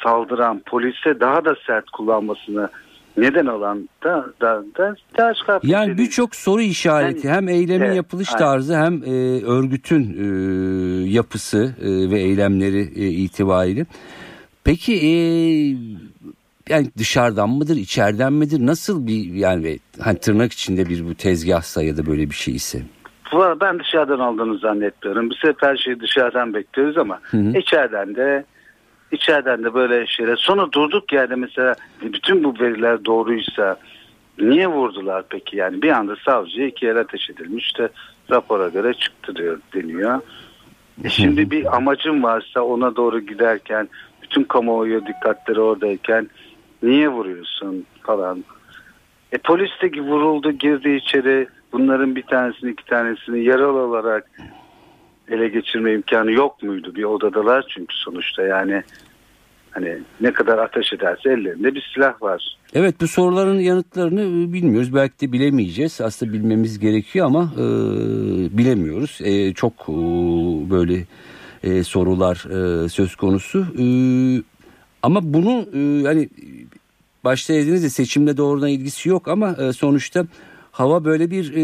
saldıran 0.04 0.62
polise 0.66 1.20
daha 1.20 1.46
da 1.46 1.56
sert 1.68 1.90
kullanmasını 1.90 2.70
neden 3.18 3.46
olan 3.46 3.90
da 4.04 4.26
da 4.42 4.64
da 4.78 4.96
DHKP. 5.18 5.66
Yani 5.66 5.98
birçok 5.98 6.36
soru 6.36 6.62
işareti 6.62 7.28
yani, 7.28 7.36
hem 7.36 7.50
eylemin 7.50 7.86
evet, 7.86 7.96
yapılış 7.96 8.30
aynen. 8.30 8.40
tarzı 8.40 8.78
hem 8.78 9.04
e, 9.04 9.42
örgütün 9.44 10.18
e, 10.20 10.26
yapısı 11.10 11.76
e, 11.82 12.12
ve 12.12 12.20
eylemleri 12.20 12.82
e, 12.96 13.08
itibariyle. 13.08 13.86
Peki 14.64 14.94
e, 14.94 15.12
yani 16.70 16.92
dışarıdan 16.98 17.50
mıdır, 17.50 17.76
içeriden 17.76 18.34
midir? 18.34 18.66
Nasıl 18.66 19.08
bir 19.08 19.34
yani 19.34 19.80
hani 20.00 20.20
tırnak 20.20 20.52
içinde 20.52 20.90
bir 20.90 21.10
bu 21.10 21.16
tezgahsa 21.16 21.84
ya 21.84 21.98
da 21.98 22.06
böyle 22.06 22.30
bir 22.30 22.36
şey 22.36 22.56
ise? 22.56 22.82
Ben 23.62 23.80
dışarıdan 23.80 24.20
olduğunu 24.20 24.58
zannetmiyorum. 24.58 25.30
Biz 25.30 25.38
hep 25.42 25.64
her 25.64 25.78
şeyi 25.78 26.00
dışarıdan 26.00 26.54
bekliyoruz 26.54 26.98
ama 26.98 27.20
hı 27.24 27.38
hı. 27.38 27.58
içeriden 27.58 28.16
de 28.16 28.46
içeriden 29.12 29.64
de 29.64 29.74
böyle 29.74 30.08
şeyler. 30.08 30.36
Sonra 30.36 30.72
durduk 30.72 31.14
yerde 31.14 31.36
mesela 31.36 31.76
bütün 32.02 32.44
bu 32.44 32.54
veriler 32.60 33.06
doğruysa 33.06 33.78
niye 34.40 34.68
vurdular 34.68 35.24
peki? 35.30 35.58
Yani 35.58 35.82
bir 35.82 35.90
anda 35.90 36.16
savcıya 36.26 36.68
iki 36.68 36.86
yer 36.86 36.96
ateş 36.96 37.30
edilmiş 37.30 37.66
işte 37.66 37.90
rapora 38.32 38.68
göre 38.68 38.94
çıktı 38.94 39.36
diyor 39.36 39.60
deniyor. 39.74 40.22
E 41.04 41.10
şimdi 41.10 41.52
bir 41.52 41.76
amacın 41.76 42.24
varsa 42.24 42.62
ona 42.62 42.96
doğru 42.96 43.20
giderken 43.20 43.90
bütün 44.22 44.44
kamuoyu 44.44 45.06
dikkatleri 45.06 45.60
oradayken 45.60 46.30
niye 46.84 47.10
vuruyorsun 47.10 47.86
falan. 48.02 48.44
E 49.32 49.38
polis 49.38 49.70
de 49.82 50.02
vuruldu 50.02 50.52
girdi 50.52 50.90
içeri 50.90 51.48
bunların 51.72 52.16
bir 52.16 52.24
tanesini 52.24 52.72
iki 52.72 52.86
tanesini 52.86 53.44
yaralı 53.44 53.80
olarak 53.80 54.32
ele 55.28 55.48
geçirme 55.48 55.94
imkanı 55.94 56.32
yok 56.32 56.64
muydu? 56.64 56.96
Bir 56.96 57.04
odadalar 57.04 57.66
çünkü 57.76 57.96
sonuçta 57.96 58.44
yani 58.44 58.84
hani 59.72 60.00
ne 60.22 60.34
kadar 60.34 60.58
ateş 60.58 60.94
ederse 60.94 61.30
ellerinde 61.30 61.76
bir 61.76 61.92
silah 61.94 62.22
var. 62.22 62.58
Evet 62.74 62.96
bu 63.02 63.08
soruların 63.08 63.60
yanıtlarını 63.60 64.54
bilmiyoruz. 64.54 64.96
Belki 64.96 65.20
de 65.20 65.32
bilemeyeceğiz. 65.32 66.02
Aslında 66.02 66.34
bilmemiz 66.34 66.80
gerekiyor 66.80 67.26
ama 67.26 67.52
e, 67.58 67.64
bilemiyoruz. 68.58 69.20
E, 69.24 69.54
çok 69.54 69.74
e, 69.74 69.94
böyle 70.70 71.06
e, 71.64 71.84
sorular 71.84 72.36
e, 72.86 72.90
söz 72.90 73.16
konusu. 73.16 73.66
E, 73.80 73.86
ama 75.04 75.20
bunu 75.24 75.66
e, 75.74 76.04
hani 76.04 76.30
başta 77.24 77.54
dediğinizde 77.54 77.90
seçimle 77.90 78.38
doğrudan 78.38 78.70
ilgisi 78.70 79.10
yok 79.10 79.28
ama 79.28 79.56
e, 79.60 79.74
sonuçta 79.74 80.26
hava 80.72 81.06
böyle 81.06 81.32
bir 81.32 81.54
e, 81.54 81.64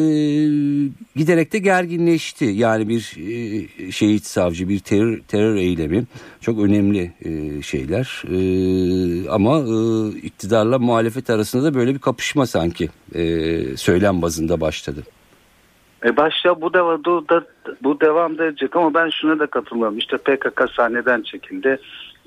giderek 1.16 1.54
de 1.54 1.60
gerginleşti. 1.60 2.46
Yani 2.46 2.90
bir 2.90 3.16
e, 3.18 3.92
şehit 3.92 4.26
savcı, 4.26 4.70
bir 4.70 4.80
terör, 4.80 5.20
terör 5.28 5.56
eylemi 5.56 6.04
çok 6.42 6.60
önemli 6.60 7.14
e, 7.22 7.62
şeyler. 7.62 8.24
E, 8.28 9.30
ama 9.30 9.60
e, 9.60 10.08
iktidarla 10.18 10.80
muhalefet 10.80 11.30
arasında 11.30 11.64
da 11.64 11.74
böyle 11.74 11.94
bir 11.94 12.00
kapışma 12.00 12.46
sanki 12.46 12.90
e, 13.16 13.24
söylem 13.78 14.22
bazında 14.22 14.62
başladı. 14.62 15.04
E 16.06 16.18
başta 16.18 16.62
bu 16.62 16.74
devam, 16.74 17.04
bu, 17.06 17.30
da, 17.30 17.44
bu 17.84 18.02
devam 18.02 18.34
edecek 18.34 18.76
ama 18.76 18.94
ben 18.94 19.10
şuna 19.10 19.40
da 19.40 19.48
katılıyorum. 19.48 19.98
İşte 19.98 20.18
PKK 20.18 20.70
sahneden 20.76 21.22
çekildi. 21.22 21.80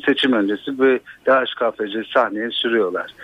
Seçim 0.06 0.32
öncesi 0.32 0.80
ve 0.80 1.00
DHKPC 1.26 2.04
sahneye 2.14 2.50
sürüyorlar. 2.50 3.14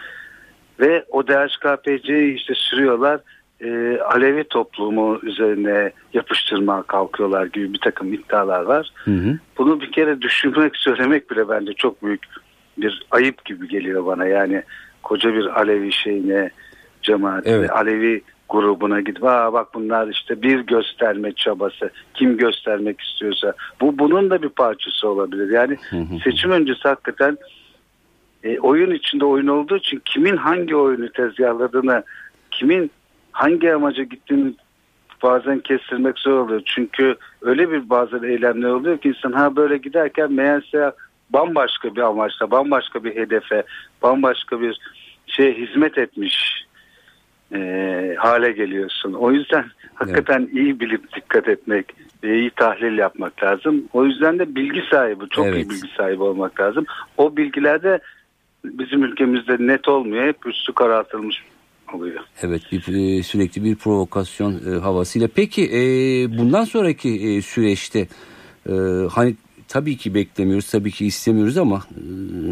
Ve 0.80 1.04
o 1.10 1.26
DHKPC'yi 1.26 2.34
işte 2.34 2.54
sürüyorlar 2.54 3.20
e, 3.60 3.98
Alevi 4.00 4.44
toplumu 4.44 5.20
üzerine 5.22 5.92
yapıştırma 6.12 6.82
kalkıyorlar 6.82 7.46
gibi 7.46 7.72
bir 7.72 7.78
takım 7.78 8.12
iddialar 8.12 8.62
var. 8.62 8.92
Hı 8.94 9.10
hı. 9.10 9.38
Bunu 9.58 9.80
bir 9.80 9.92
kere 9.92 10.22
düşünmek, 10.22 10.76
söylemek 10.76 11.30
bile 11.30 11.48
bence 11.48 11.72
çok 11.72 12.02
büyük 12.02 12.22
bir 12.78 13.06
ayıp 13.10 13.44
gibi 13.44 13.68
geliyor 13.68 14.06
bana. 14.06 14.26
Yani 14.26 14.62
koca 15.02 15.34
bir 15.34 15.60
Alevi 15.60 15.92
şeyine, 15.92 16.50
cemaatine, 17.02 17.54
evet. 17.54 17.70
Alevi 17.70 18.22
grubuna 18.48 19.00
gidip 19.00 19.24
Aa, 19.24 19.52
bak 19.52 19.74
bunlar 19.74 20.08
işte 20.08 20.42
bir 20.42 20.60
gösterme 20.60 21.32
çabası 21.32 21.90
kim 22.14 22.36
göstermek 22.36 23.00
istiyorsa 23.00 23.54
bu 23.80 23.98
bunun 23.98 24.30
da 24.30 24.42
bir 24.42 24.48
parçası 24.48 25.08
olabilir 25.08 25.50
yani 25.50 25.76
seçim 26.24 26.50
öncesi 26.50 26.88
hakikaten 26.88 27.38
e, 28.44 28.58
oyun 28.58 28.90
içinde 28.90 29.24
oyun 29.24 29.46
olduğu 29.46 29.76
için 29.76 30.02
kimin 30.04 30.36
hangi 30.36 30.76
oyunu 30.76 31.12
tezgahladığını 31.12 32.02
kimin 32.50 32.90
hangi 33.36 33.74
amaca 33.74 34.02
gittiğini 34.02 34.54
bazen 35.22 35.58
kestirmek 35.58 36.18
zor 36.18 36.38
oluyor. 36.38 36.62
Çünkü 36.64 37.16
öyle 37.42 37.70
bir 37.70 37.90
bazen 37.90 38.22
eylemler 38.22 38.68
oluyor 38.68 38.98
ki 38.98 39.08
insan 39.08 39.32
ha 39.32 39.56
böyle 39.56 39.76
giderken 39.76 40.32
meğerse 40.32 40.92
bambaşka 41.30 41.96
bir 41.96 42.00
amaçla, 42.00 42.50
bambaşka 42.50 43.04
bir 43.04 43.16
hedefe, 43.16 43.62
bambaşka 44.02 44.60
bir 44.60 44.80
şeye 45.26 45.52
hizmet 45.52 45.98
etmiş 45.98 46.66
e, 47.54 47.58
hale 48.18 48.52
geliyorsun. 48.52 49.12
O 49.12 49.32
yüzden 49.32 49.64
hakikaten 49.94 50.40
evet. 50.40 50.54
iyi 50.54 50.80
bilip 50.80 51.14
dikkat 51.16 51.48
etmek, 51.48 51.86
iyi 52.24 52.50
tahlil 52.50 52.98
yapmak 52.98 53.42
lazım. 53.42 53.84
O 53.92 54.04
yüzden 54.04 54.38
de 54.38 54.54
bilgi 54.54 54.82
sahibi, 54.90 55.28
çok 55.30 55.46
evet. 55.46 55.56
iyi 55.56 55.70
bilgi 55.70 55.88
sahibi 55.96 56.22
olmak 56.22 56.60
lazım. 56.60 56.84
O 57.16 57.36
bilgilerde 57.36 57.98
bizim 58.64 59.04
ülkemizde 59.04 59.56
net 59.58 59.88
olmuyor. 59.88 60.26
Hep 60.26 60.46
üstü 60.46 60.72
karartılmış 60.72 61.42
oluyor. 61.94 62.20
Evet 62.42 62.62
bir, 62.72 62.78
e, 63.18 63.22
sürekli 63.22 63.64
bir 63.64 63.76
provokasyon 63.76 64.52
e, 64.52 64.78
havasıyla. 64.78 65.28
Peki 65.34 65.64
e, 65.64 65.80
bundan 66.38 66.64
sonraki 66.64 67.08
e, 67.08 67.42
süreçte 67.42 68.06
e, 68.68 68.72
hani 69.10 69.34
tabii 69.68 69.96
ki 69.96 70.14
beklemiyoruz 70.14 70.70
tabii 70.70 70.90
ki 70.90 71.06
istemiyoruz 71.06 71.58
ama 71.58 71.76
e, 71.76 72.00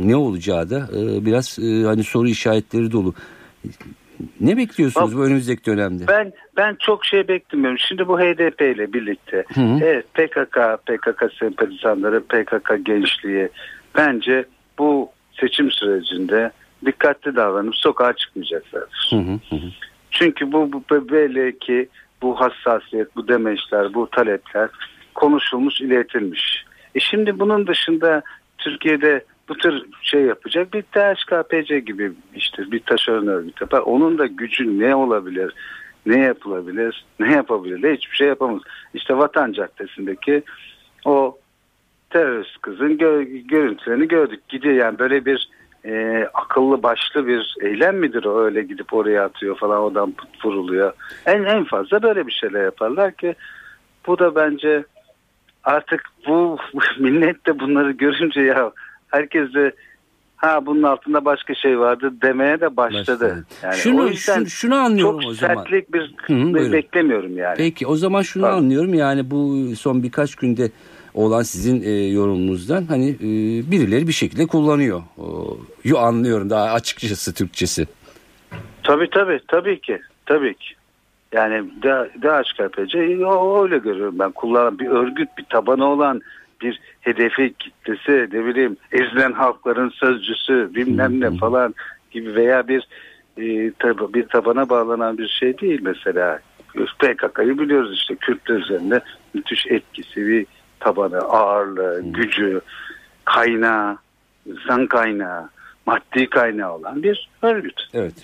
ne 0.09 0.16
olacağı 0.16 0.70
da 0.70 0.88
e, 0.92 1.25
biraz 1.27 1.59
e, 1.59 1.85
hani 1.85 2.05
soru 2.05 2.29
işaretleri 2.29 2.92
dolu. 2.92 3.14
Ne 4.40 4.57
bekliyorsunuz 4.57 5.11
Bak, 5.11 5.18
bu 5.18 5.25
önümüzdeki 5.25 5.64
dönemde? 5.64 6.05
Ben 6.09 6.33
ben 6.57 6.77
çok 6.81 7.05
şey 7.05 7.29
beklemiyorum. 7.29 7.79
Şimdi 7.79 8.09
bu 8.09 8.20
HDP 8.20 8.61
ile 8.61 8.92
birlikte 8.92 9.44
hı 9.55 9.61
hı. 9.61 9.79
evet 9.83 10.14
PKK, 10.14 10.59
PKK 10.87 11.33
sempatizanları, 11.38 12.20
PKK 12.20 12.87
gençliği 12.87 13.49
bence 13.97 14.44
bu 14.79 15.11
seçim 15.40 15.70
sürecinde 15.70 16.51
dikkatli 16.87 17.37
davranıp 17.37 17.77
sokağa 17.77 18.12
çıkmayacaklardır. 18.12 19.11
Hı 19.11 19.16
hı 19.16 19.57
hı. 19.57 19.61
Çünkü 20.11 20.53
bu, 20.53 20.73
bu 20.73 21.11
belli 21.11 21.59
ki 21.59 21.88
bu 22.23 22.40
hassasiyet, 22.40 23.16
bu 23.16 23.29
demeçler, 23.29 23.94
bu 23.94 24.11
talepler 24.11 24.70
konuşulmuş, 25.14 25.81
iletilmiş. 25.81 26.64
E 26.94 27.01
şimdi 27.01 27.38
bunun 27.38 27.66
dışında 27.66 28.23
Türkiye'de 28.59 29.25
bu 29.49 29.55
tür 29.55 29.83
şey 30.03 30.23
yapacak 30.23 30.75
bir 30.75 30.83
DHKPC 30.83 31.81
gibi 31.81 32.12
işte 32.35 32.73
bir 32.73 32.81
taşeron 32.81 33.27
örgüt 33.27 33.61
yapar. 33.61 33.81
Onun 33.81 34.18
da 34.18 34.27
gücü 34.27 34.79
ne 34.79 34.94
olabilir, 34.94 35.55
ne 36.07 36.20
yapılabilir, 36.20 37.05
ne 37.20 37.33
yapabilir, 37.33 37.97
hiçbir 37.97 38.16
şey 38.16 38.29
yapamaz. 38.29 38.62
İşte 38.94 39.16
Vatan 39.16 39.53
Caddesi'ndeki 39.53 40.42
o 41.05 41.38
terörist 42.11 42.62
kızın 42.62 42.99
gö 42.99 43.23
görüntülerini 43.23 44.09
gördük. 44.09 44.49
Gidiyor 44.49 44.75
yani 44.75 44.99
böyle 44.99 45.25
bir 45.25 45.49
e, 45.85 46.25
akıllı 46.35 46.83
başlı 46.83 47.27
bir 47.27 47.55
eylem 47.61 47.99
midir 47.99 48.25
o 48.25 48.44
öyle 48.44 48.62
gidip 48.62 48.94
oraya 48.94 49.25
atıyor 49.25 49.59
falan 49.59 49.83
odan 49.83 50.14
vuruluyor. 50.44 50.92
En 51.27 51.44
en 51.44 51.64
fazla 51.64 52.03
böyle 52.03 52.27
bir 52.27 52.33
şeyler 52.33 52.64
yaparlar 52.64 53.12
ki 53.12 53.35
bu 54.07 54.18
da 54.18 54.35
bence 54.35 54.85
artık 55.64 56.03
bu 56.27 56.59
millet 56.99 57.47
de 57.47 57.61
bunları 57.61 57.92
görünce 57.92 58.40
ya 58.40 58.73
herkes 59.09 59.55
de 59.55 59.73
ha 60.37 60.66
bunun 60.66 60.83
altında 60.83 61.25
başka 61.25 61.55
şey 61.55 61.79
vardı 61.79 62.12
demeye 62.23 62.61
de 62.61 62.77
başladı. 62.77 63.44
Yani 63.62 63.75
şunu, 63.75 64.03
o 64.03 64.07
yüzden 64.07 64.35
şunu, 64.35 64.47
şunu 64.47 64.75
anlıyorum 64.75 65.20
çok 65.20 65.31
o 65.31 65.35
zaman. 65.35 65.55
sertlik 65.55 65.94
bir 65.94 66.14
Hı, 66.27 66.73
beklemiyorum 66.73 67.38
yani. 67.38 67.57
Peki 67.57 67.87
o 67.87 67.97
zaman 67.97 68.23
şunu 68.23 68.42
tamam. 68.42 68.59
anlıyorum 68.59 68.94
yani 68.94 69.31
bu 69.31 69.66
son 69.77 70.03
birkaç 70.03 70.35
günde 70.35 70.70
olan 71.14 71.42
sizin 71.42 71.83
e, 71.83 71.90
yorumunuzdan 71.90 72.85
hani 72.85 73.11
e, 73.11 73.29
birileri 73.70 74.09
bir 74.09 74.12
şekilde 74.12 74.46
kullanıyor. 74.46 75.03
Yu 75.85 75.98
anlıyorum 75.98 76.50
daha 76.50 76.72
açıkçası 76.72 77.35
Türkçesi. 77.35 77.87
Tabii 78.83 79.11
tabii 79.11 79.40
tabii 79.48 79.81
ki 79.81 80.00
tabii 80.27 80.55
ki. 80.55 80.74
Yani 81.33 81.70
DHKPC 82.22 82.98
öyle 83.62 83.79
görüyorum 83.79 84.18
ben 84.18 84.31
kullanan 84.31 84.79
bir 84.79 84.87
örgüt 84.87 85.29
bir 85.38 85.44
tabanı 85.44 85.87
olan 85.87 86.20
bir 86.62 86.81
hedefi 87.00 87.55
kitlesi 87.59 88.29
ne 88.33 88.44
bileyim 88.46 88.77
ezilen 88.92 89.33
halkların 89.33 89.88
sözcüsü 89.88 90.70
bilmem 90.74 91.20
ne 91.20 91.37
falan 91.37 91.74
gibi 92.11 92.35
veya 92.35 92.68
bir 92.68 92.88
e, 93.37 93.72
tab 93.79 94.14
bir 94.14 94.29
tabana 94.29 94.68
bağlanan 94.68 95.18
bir 95.18 95.29
şey 95.29 95.59
değil 95.59 95.81
mesela. 95.83 96.40
PKK'yı 96.98 97.59
biliyoruz 97.59 97.94
işte 97.94 98.14
Kürtler 98.14 98.57
üzerinde 98.57 99.00
müthiş 99.35 99.66
etkisi 99.66 100.27
bir 100.27 100.46
tabanı, 100.81 101.19
ağırlığı, 101.19 102.03
gücü, 102.05 102.61
kaynağı, 103.25 103.99
insan 104.47 104.87
kaynağı, 104.87 105.49
maddi 105.87 106.31
kaynağı 106.31 106.75
olan 106.75 107.03
bir 107.03 107.29
örgüt. 107.43 107.81
Evet. 107.95 108.15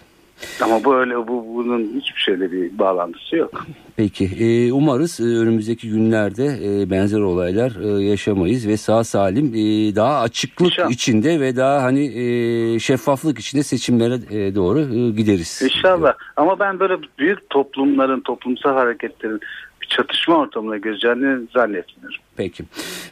Ama 0.62 0.84
bu 0.84 0.96
öyle 0.96 1.16
bu 1.16 1.54
bunun 1.54 2.00
hiçbir 2.00 2.20
şeyle 2.20 2.52
bir 2.52 2.78
bağlantısı 2.78 3.36
yok. 3.36 3.66
Peki 3.96 4.24
e, 4.24 4.72
umarız 4.72 5.20
e, 5.20 5.24
önümüzdeki 5.24 5.90
günlerde 5.90 6.44
e, 6.44 6.90
benzer 6.90 7.20
olaylar 7.20 7.72
e, 7.84 8.04
yaşamayız 8.04 8.68
ve 8.68 8.76
sağ 8.76 9.04
salim 9.04 9.46
e, 9.46 9.94
daha 9.96 10.20
açıklık 10.20 10.66
İnşallah. 10.66 10.90
içinde 10.90 11.40
ve 11.40 11.56
daha 11.56 11.82
hani 11.82 12.06
e, 12.06 12.78
şeffaflık 12.78 13.38
içinde 13.38 13.62
seçimlere 13.62 14.14
e, 14.14 14.54
doğru 14.54 14.80
e, 14.80 15.10
gideriz. 15.10 15.62
İnşallah. 15.62 16.14
Ama 16.36 16.58
ben 16.58 16.80
böyle 16.80 16.96
büyük 17.18 17.50
toplumların, 17.50 18.20
toplumsal 18.20 18.74
hareketlerin 18.74 19.40
bir 19.82 19.86
çatışma 19.86 20.36
ortamına 20.36 20.76
gireceğini 20.76 21.46
zannetmiyorum. 21.54 22.20
Peki. 22.40 22.64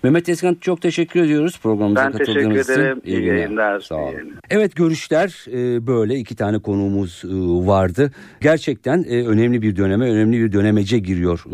Mehmet 0.02 0.28
Eskan 0.28 0.56
çok 0.60 0.82
teşekkür 0.82 1.20
ediyoruz 1.20 1.60
programımıza 1.62 2.04
ben 2.04 2.12
katıldığınız 2.12 2.36
için. 2.36 2.50
Ben 2.50 2.62
teşekkür 2.62 2.80
ederim. 2.80 3.00
İyi, 3.04 3.24
yayınlar. 3.24 3.80
Sağ 3.80 3.94
olun. 3.94 4.32
Evet 4.50 4.76
görüşler 4.76 5.44
e, 5.52 5.86
böyle 5.86 6.16
iki 6.16 6.36
tane 6.36 6.58
konuğumuz 6.58 7.22
e, 7.24 7.28
vardı. 7.66 8.12
Gerçekten 8.40 9.04
e, 9.08 9.26
önemli 9.26 9.62
bir 9.62 9.76
döneme, 9.76 10.10
önemli 10.10 10.44
bir 10.44 10.52
dönemece 10.52 10.98
giriyor 10.98 11.44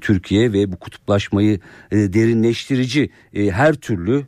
Türkiye 0.00 0.52
ve 0.52 0.72
bu 0.72 0.76
kutuplaşmayı 0.76 1.60
derinleştirici 1.92 3.10
her 3.34 3.74
türlü 3.74 4.22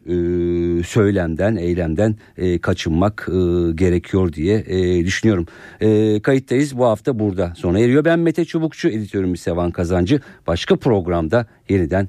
söylemden, 0.83 1.57
eylemden 1.57 2.17
kaçınmak 2.63 3.27
gerekiyor 3.75 4.33
diye 4.33 4.65
düşünüyorum. 5.05 5.47
Kayıttayız 6.23 6.79
bu 6.79 6.85
hafta 6.85 7.19
burada 7.19 7.53
sona 7.57 7.81
eriyor. 7.81 8.05
Ben 8.05 8.19
Mete 8.19 8.45
Çubukçu, 8.45 8.89
editörüm 8.89 9.37
Sevan 9.37 9.71
Kazancı. 9.71 10.21
Başka 10.47 10.77
programda 10.77 11.47
yeniden 11.69 12.09